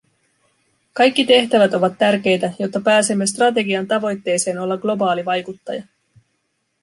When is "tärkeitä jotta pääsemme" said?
1.97-3.25